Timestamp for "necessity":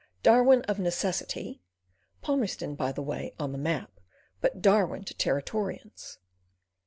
0.79-1.61